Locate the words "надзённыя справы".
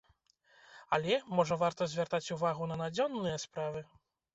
2.85-3.91